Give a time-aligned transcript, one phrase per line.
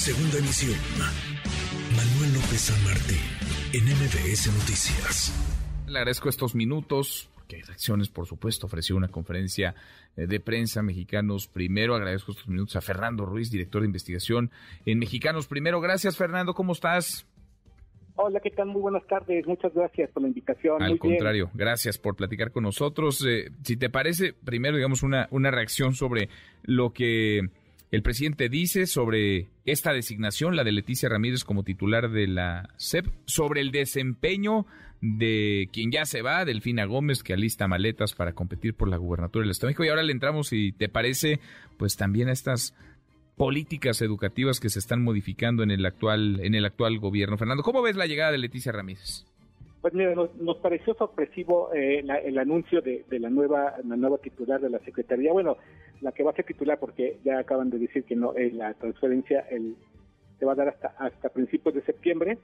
[0.00, 0.80] Segunda emisión.
[1.94, 3.20] Manuel López San Martín,
[3.74, 5.30] en MBS Noticias.
[5.86, 9.74] Le agradezco estos minutos, que Reacciones, por supuesto, ofreció una conferencia
[10.16, 11.94] eh, de prensa Mexicanos Primero.
[11.94, 14.50] Agradezco estos minutos a Fernando Ruiz, director de investigación
[14.86, 15.82] en Mexicanos Primero.
[15.82, 17.26] Gracias, Fernando, ¿cómo estás?
[18.14, 18.68] Hola, ¿qué tal?
[18.68, 19.46] Muy buenas tardes.
[19.46, 20.82] Muchas gracias por la invitación.
[20.82, 23.22] Al contrario, gracias por platicar con nosotros.
[23.28, 26.30] Eh, si te parece, primero, digamos, una, una reacción sobre
[26.62, 27.50] lo que
[27.90, 33.06] el presidente dice sobre esta designación, la de Leticia Ramírez como titular de la CEP,
[33.24, 34.66] sobre el desempeño
[35.00, 39.42] de quien ya se va, Delfina Gómez, que alista maletas para competir por la gubernatura
[39.42, 39.84] del Estado México.
[39.84, 41.40] Y ahora le entramos, si te parece,
[41.78, 42.74] pues también a estas
[43.36, 47.38] políticas educativas que se están modificando en el actual, en el actual gobierno.
[47.38, 49.24] Fernando, ¿cómo ves la llegada de Leticia Ramírez?
[49.80, 54.68] Pues mira, nos, pareció sorpresivo eh, el anuncio de, la nueva la nueva titular de
[54.68, 55.32] la Secretaría.
[55.32, 55.56] Bueno,
[56.02, 58.74] la que va a ser titular, porque ya acaban de decir que no eh, la
[58.74, 59.76] transferencia el,
[60.38, 62.36] se va a dar hasta hasta principios de septiembre.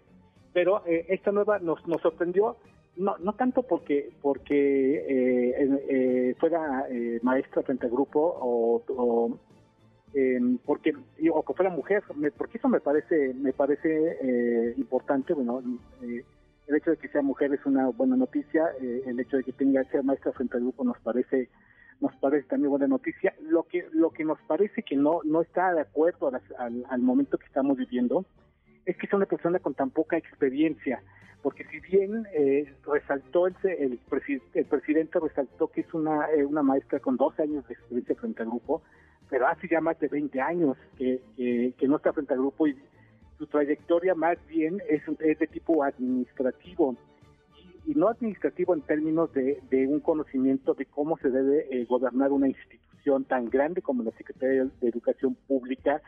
[0.55, 2.56] Pero eh, esta nueva nos, nos sorprendió,
[2.97, 6.86] no no tanto porque porque fuera
[7.20, 9.38] maestra frente al grupo o, o
[10.64, 10.94] porque
[11.30, 12.03] o que fuera mujer,
[12.38, 15.34] porque eso me parece me parece importante.
[15.34, 15.62] Bueno.
[16.67, 19.53] El hecho de que sea mujer es una buena noticia, eh, el hecho de que
[19.53, 21.48] tenga que ser maestra frente al grupo nos parece
[22.00, 23.34] nos parece también buena noticia.
[23.41, 27.47] Lo que lo que nos parece que no no está de acuerdo al, momento que
[27.47, 28.27] estamos viviendo
[28.84, 31.03] es que sea una persona con tan poca experiencia,
[31.42, 33.98] porque si bien eh, resaltó el, el,
[34.69, 38.48] presidente resaltó que es una, eh, una maestra con 12 años de experiencia frente al
[38.48, 38.83] grupo,
[39.31, 42.77] pero hace ya más de 20 años que, que no está frente al grupo y
[43.38, 46.96] su trayectoria más bien es, de tipo administrativo
[47.84, 52.48] y, no administrativo en términos de, un conocimiento de cómo se debe eh, gobernar una
[52.48, 56.02] institución tan grande como la Secretaría de Educación Pública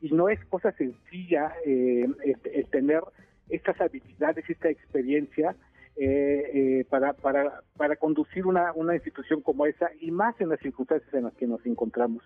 [0.00, 2.06] y no es cosa sencilla eh,
[2.52, 3.00] el, tener
[3.48, 5.56] estas habilidades, esta experiencia
[5.96, 11.12] eh, para, para, para conducir una, una institución como esa y más en las circunstancias
[11.14, 12.22] en las que nos encontramos.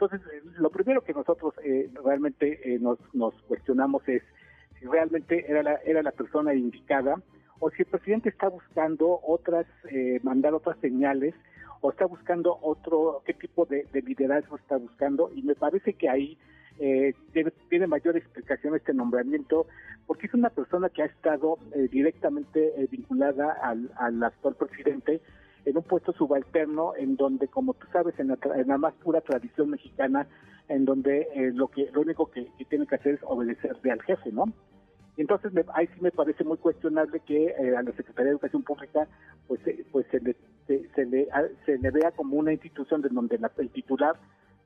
[0.00, 4.22] Entonces, eh, lo primero que nosotros eh, realmente eh, nos, nos cuestionamos es
[4.78, 7.20] si realmente era la, era la persona indicada
[7.58, 9.66] o si el presidente está buscando otras,
[10.22, 11.34] mandar otras señales
[11.82, 15.30] o está buscando otro, qué tipo de, liderazgo está buscando.
[15.34, 16.38] Y me parece que ahí
[17.68, 19.66] tiene, mayor explicación este nombramiento
[20.06, 21.58] porque es una persona que ha estado
[21.90, 25.20] directamente vinculada al, al actual presidente
[25.64, 30.26] en un puesto subalterno en donde, como tú sabes, en la, más pura tradición mexicana,
[30.68, 34.30] en donde eh, lo que lo único que, tiene que hacer es obedecerle al jefe,
[34.32, 34.44] ¿no?
[35.16, 39.06] Entonces, ahí sí me parece muy cuestionable que eh, a la Secretaría de Educación Pública
[39.48, 39.60] pues,
[39.92, 41.28] pues se, le, se, le,
[41.66, 44.16] se le vea como una institución de donde el titular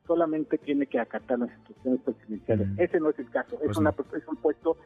[0.07, 2.69] solamente tiene que acatar las instrucciones presidenciales.
[2.79, 3.57] Ese no es el caso.
[3.57, 4.77] es, pues una, es un puesto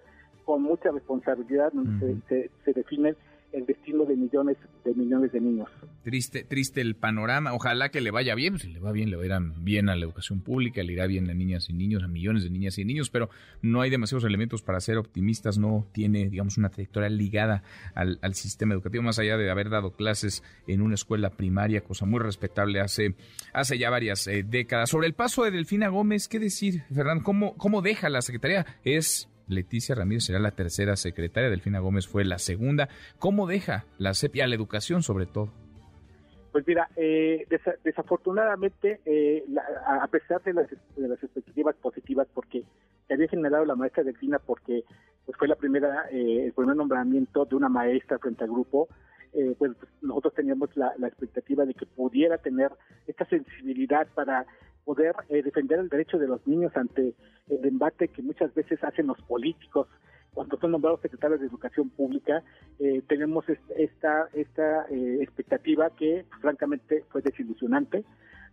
[0.44, 3.16] con mucha responsabilidad donde se, se definen
[3.52, 5.68] el destino de millones de millones de niños.
[6.08, 7.52] Triste, triste el panorama.
[7.52, 8.54] Ojalá que le vaya bien.
[8.54, 11.28] Pues, si le va bien, le va bien a la educación pública, le irá bien
[11.28, 13.28] a niñas y niños, a millones de niñas y niños, pero
[13.60, 15.58] no hay demasiados elementos para ser optimistas.
[15.58, 17.62] No tiene, digamos, una trayectoria ligada
[17.94, 22.20] al, sistema educativo, más allá de haber dado clases en una escuela primaria, cosa muy
[22.20, 23.14] respetable hace,
[23.52, 24.88] hace ya varias eh, décadas.
[24.88, 27.22] Sobre el paso de Delfina Gómez, ¿qué decir, Fernando?
[27.22, 28.64] ¿Cómo, cómo deja la Secretaría?
[28.82, 32.88] Es Leticia Ramírez será la tercera secretaria, Delfina Gómez fue la segunda.
[33.18, 35.52] ¿Cómo deja la CEP a la educación sobre todo?
[36.58, 37.46] Pues mira, eh,
[37.84, 39.44] desafortunadamente, eh,
[39.86, 40.66] a pesar de las,
[41.22, 42.64] expectativas positivas, porque
[43.06, 44.82] se había generado la maestra Delfina porque
[45.24, 48.88] pues, fue la primera, eh, el primer nombramiento de una maestra frente al grupo,
[49.56, 49.70] pues
[50.02, 52.72] nosotros teníamos la, expectativa de que pudiera tener
[53.06, 54.44] esta sensibilidad para
[54.84, 57.14] poder defender el derecho de los niños ante
[57.48, 59.86] el embate que muchas veces hacen los políticos
[60.34, 62.42] cuando son nombrados secretarios de Educación Pública,
[62.78, 63.44] eh, tenemos
[63.76, 68.04] esta, esta eh, expectativa que francamente fue desilusionante,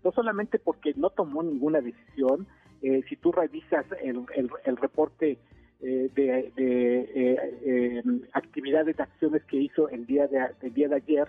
[0.04, 2.48] no solamente porque no tomó ninguna decisión,
[2.82, 5.38] eh, si tú revisas el, el, reporte
[5.80, 8.04] de, de
[8.34, 11.28] actividades, de acciones que hizo el día de, el día de ayer,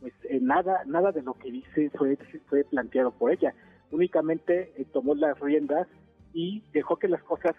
[0.00, 2.16] pues nada, nada de lo que dice fue,
[2.48, 3.54] fue planteado por ella,
[3.90, 5.88] únicamente tomó las riendas
[6.36, 7.56] y dejó que las cosas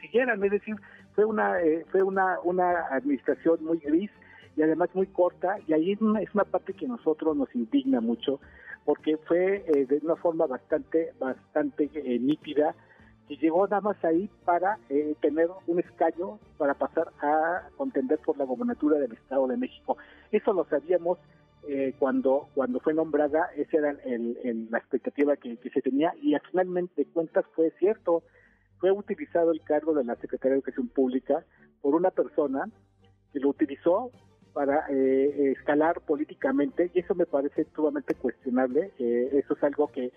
[0.00, 0.76] siguieran, es decir,
[1.14, 4.10] fue una eh, fue una una administración muy gris
[4.56, 7.54] y además muy corta y ahí es una, es una parte que a nosotros nos
[7.54, 8.40] indigna mucho
[8.84, 12.74] porque fue eh, de una forma bastante bastante eh, nítida
[13.28, 14.76] que llegó nada más ahí para
[15.20, 19.96] tener un escaño para pasar a contender por la gobernatura del Estado de México.
[20.32, 21.16] Eso lo sabíamos
[21.68, 27.04] eh, cuando cuando fue nombrada, esa era el, la expectativa que, se tenía y finalmente
[27.04, 28.22] de cuentas fue cierto,
[28.80, 31.44] fue utilizado el cargo de la Secretaría de Educación Pública
[31.82, 32.68] por una persona
[33.32, 34.10] que lo utilizó
[34.54, 38.90] para eh, escalar políticamente y eso me parece sumamente cuestionable.
[38.98, 40.12] Eh, eso es algo que eh,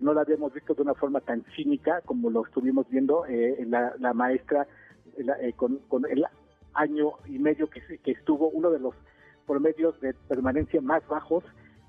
[0.00, 3.24] no lo habíamos visto de una forma tan cínica como lo estuvimos viendo
[3.66, 4.66] la, la, maestra
[5.56, 6.24] con, con, el
[6.72, 8.94] año y medio que, que estuvo, uno de los
[9.46, 11.44] promedios de permanencia más bajos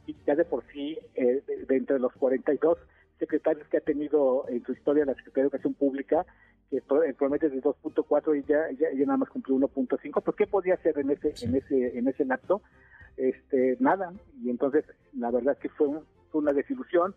[0.07, 2.77] y ya de por sí de, de entre los 42
[3.19, 6.25] secretarios que ha tenido en su historia la Secretaría de Educación Pública,
[6.69, 10.47] que el promedio es de 2.4 y ya, ya, nada más cumplió 1.5, pues ¿qué
[10.47, 12.61] podía hacer en ese, en ese, en ese lapso?
[13.17, 14.13] Este, nada,
[14.43, 14.83] y entonces
[15.13, 15.87] la verdad que fue
[16.33, 17.15] una desilusión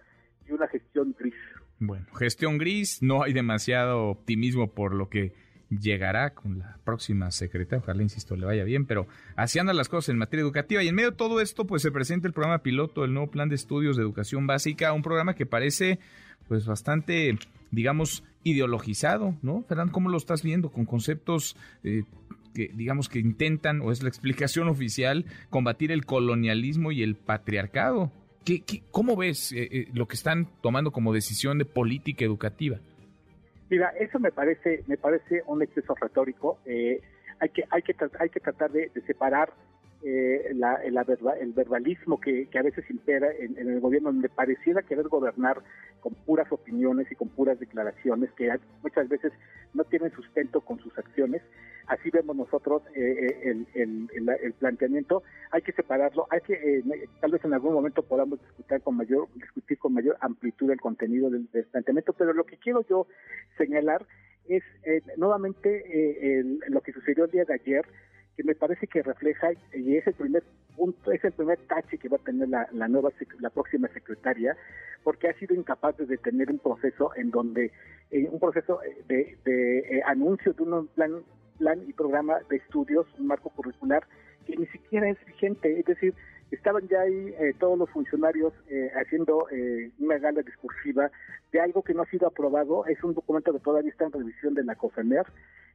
[0.49, 1.35] y una gestión gris.
[1.81, 5.33] Bueno, gestión gris, no hay demasiado optimismo por lo que
[5.70, 7.82] llegará con la próxima secretaria.
[7.82, 9.06] Ojalá, insisto, le vaya bien, pero
[9.37, 10.82] así andan las cosas en materia educativa.
[10.82, 13.49] Y en medio de todo esto, pues se presenta el programa piloto, el nuevo plan
[13.49, 15.99] de estudios de educación básica, un programa que parece
[16.49, 17.38] pues bastante,
[17.70, 19.62] digamos, ideologizado, ¿no?
[19.69, 20.70] Fernando, ¿cómo lo estás viendo?
[20.70, 22.05] Con conceptos eh,
[22.55, 28.11] que, digamos, que intentan, o es la explicación oficial, combatir el colonialismo y el patriarcado.
[28.44, 32.79] ¿Qué, cómo ves eh, eh, lo que están tomando como decisión de política educativa?
[33.70, 36.59] Mira, eso me parece, me parece un exceso retórico.
[36.65, 37.00] Eh,
[37.41, 39.53] hay que, hay que, hay que tratar de, separar
[40.05, 45.62] eh, la, el verbalismo que, a veces impera en, el gobierno, donde pareciera querer gobernar
[46.00, 48.50] con puras opiniones y con puras declaraciones que
[48.83, 49.33] muchas veces
[49.75, 51.43] no tienen sustento con sus acciones.
[51.87, 55.23] Así vemos nosotros eh, el, el, planteamiento.
[55.50, 56.27] Hay que separarlo.
[56.31, 56.83] Hay que
[57.21, 61.31] tal vez en algún momento podamos discutir con mayor discutir con mayor amplitud el contenido
[61.31, 62.12] del, del planteamiento.
[62.12, 63.06] Pero lo que quiero yo
[63.56, 64.06] señalar
[64.49, 67.87] es eh, nuevamente eh, lo que sucedió el día de ayer,
[68.38, 70.44] que me parece que refleja, y es el primer
[70.76, 74.56] punto, es el primer tache que va a tener la, nueva, la próxima secretaria,
[75.02, 77.73] porque ha sido incapaz de detener un proceso en donde,
[78.12, 81.25] eh, un proceso de, de anuncio de un plan,
[81.58, 84.06] plan y programa de estudios, un marco curricular,
[84.46, 86.14] que ni siquiera es vigente, es decir,
[86.50, 91.11] estaban ya ahí eh, todos los funcionarios eh, haciendo eh, una gala discursiva
[91.53, 92.87] de algo que no ha sido aprobado.
[92.87, 95.27] Es un documento que todavía está en revisión de la COFEMER.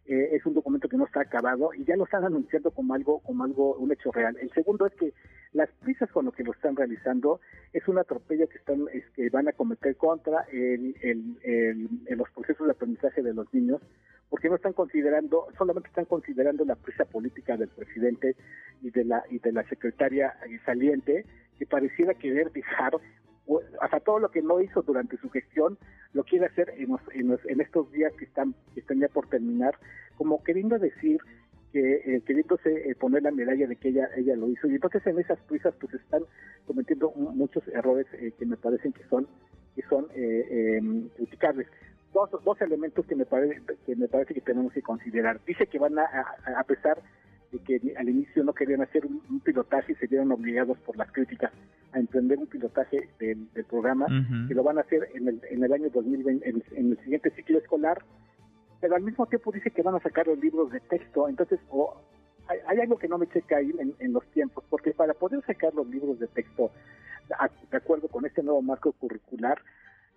[0.06, 3.44] es un documento que no está acabado y ya lo están anunciando como algo, como
[3.44, 4.36] algo, un hecho real.
[4.42, 5.14] El segundo es que
[5.54, 7.40] las prisas con lo que lo están realizando
[7.72, 8.86] es una atropella que están,
[9.16, 11.38] que van a cometer contra el,
[12.10, 13.82] los procesos de aprendizaje de los niños
[14.34, 18.36] porque no están considerando, solamente están considerando la prisa política del presidente
[18.84, 20.36] y de la y de la secretaria
[20.66, 21.26] saliente,
[21.58, 22.94] que pareciera querer dejar
[23.82, 25.78] hasta todo lo que no hizo durante su gestión
[26.14, 29.76] lo quiere hacer en, en, estos días que están que están ya por terminar,
[30.16, 31.20] como queriendo decir
[31.72, 35.06] que eh, queriéndose eh, poner la medalla de que ella ella lo hizo y entonces
[35.08, 36.24] en esas prisas pues están
[36.68, 39.28] cometiendo muchos errores eh, que me parecen que son
[39.76, 41.68] que son em, criticables
[42.14, 45.42] dos, dos elementos que me parece que me parece que tenemos que considerar.
[45.46, 46.06] Dice que van a,
[46.58, 47.00] a, pesar
[47.54, 51.12] de que al inicio no querían hacer un, pilotaje y se vieron obligados por las
[51.12, 51.52] críticas
[51.94, 54.08] a emprender un pilotaje del, programa,
[54.48, 57.60] que lo van a hacer en el, en el año 2020, en, el siguiente ciclo
[57.60, 58.04] escolar,
[58.82, 61.30] pero al mismo tiempo dice que van a sacar los libros de texto.
[61.30, 61.60] Entonces,
[62.68, 65.74] hay, algo que no me checa ahí en, en, los tiempos, porque para poder sacar
[65.74, 66.72] los libros de texto
[67.72, 69.60] de acuerdo con este nuevo marco curricular,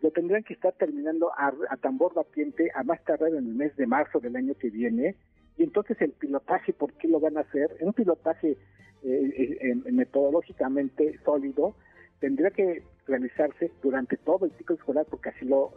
[0.03, 3.87] lo tendrán que estar terminando a, tambor batiente a más tardar en el mes de
[3.87, 5.17] marzo del año que viene.
[5.57, 7.77] Y entonces el pilotaje, ¿por qué lo van a hacer?
[7.81, 8.57] Un pilotaje
[9.03, 11.75] eh, eh, metodológicamente sólido
[12.21, 15.73] tendría que realizarse durante todo el ciclo escolar porque así lo,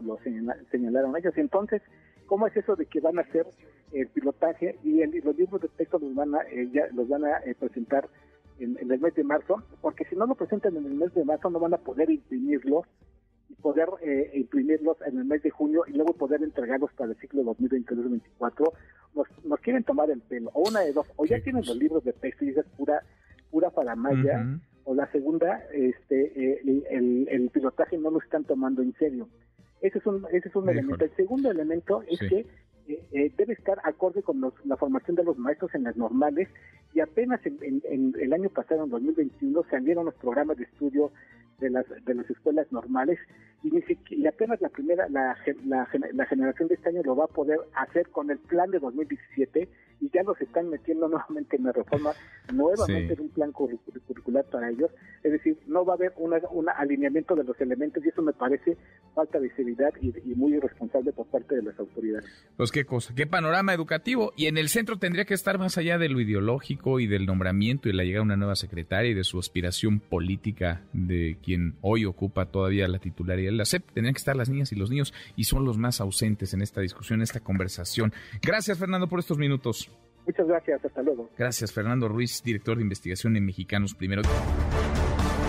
[0.71, 1.33] señalaron ellos.
[1.37, 1.81] Entonces,
[2.25, 3.45] ¿cómo es eso de que van a hacer
[3.91, 8.07] el pilotaje y los libros de texto los van a, eh, los van a presentar
[8.59, 9.63] en, en, el mes de marzo?
[9.81, 12.83] Porque si no lo presentan en el mes de marzo no van a poder imprimirlo
[13.49, 17.17] y poder eh, imprimirlos en el mes de junio y luego poder entregarlos para el
[17.17, 18.73] ciclo 2022-2024,
[19.19, 20.51] nos, nos quieren tomar el pelo.
[20.53, 23.03] O una de dos, o ya tienen los libros de texto y es pura,
[23.51, 28.93] pura paramaya, o la segunda, este, eh, el, el, pilotaje no lo están tomando en
[28.93, 29.27] serio.
[29.81, 31.05] Ese es un, ese es un elemento.
[31.05, 32.45] El segundo elemento es que
[32.87, 36.47] eh, debe estar acorde con la formación de los maestros en las normales
[36.93, 41.11] y apenas en, en, el año pasado, en 2021, salieron los programas de estudio
[41.59, 43.19] de las, de las escuelas normales
[43.63, 45.35] y, ni y apenas la primera, la,
[45.65, 48.79] la, la, generación de este año lo va a poder hacer con el plan de
[48.79, 49.67] 2017
[50.01, 52.13] y ya los están metiendo nuevamente en la reforma,
[52.53, 54.91] nuevamente en un plan curricular para ellos.
[55.23, 58.77] Es decir, no va a haber un alineamiento de los elementos y eso me parece
[59.13, 62.25] falta de seriedad y, muy irresponsable por parte de las autoridades.
[62.55, 64.31] Pues qué cosa, qué panorama educativo.
[64.37, 67.89] Y en el centro tendría que estar más allá de lo ideológico y del nombramiento
[67.89, 72.05] y la llegada de una nueva secretaria y de su aspiración política de quien hoy
[72.05, 73.83] ocupa todavía la titularidad de la SEP.
[73.91, 76.81] Tendrían que estar las niñas y los niños y son los más ausentes en esta
[76.81, 78.13] discusión, en esta conversación.
[78.41, 79.89] Gracias, Fernando, por estos minutos.
[80.25, 81.29] Muchas gracias, hasta luego.
[81.37, 84.21] Gracias, Fernando Ruiz, director de investigación en Mexicanos Primero.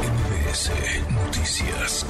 [0.03, 0.73] MBS
[1.13, 2.07] Noticias.